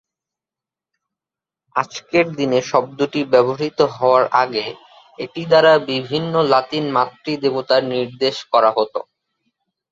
[1.75, 4.65] আজকের দিনে শব্দটি ব্যবহৃত হওয়ার আগে,
[5.19, 8.99] এটি দ্বারা বিভিন্ন লাতিন মাতৃ দেবতাদের নির্দেশ করা হতো।